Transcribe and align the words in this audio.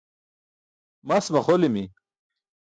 Mas 1.07 1.25
maxolimi. 1.35 1.85